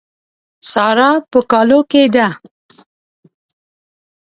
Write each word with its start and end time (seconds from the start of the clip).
سارا 0.71 1.09
په 1.31 1.39
کالو 1.51 1.79
کې 1.91 2.03
ده. 2.15 2.27